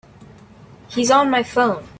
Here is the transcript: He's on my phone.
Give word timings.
He's 0.89 1.11
on 1.11 1.29
my 1.29 1.43
phone. 1.43 1.83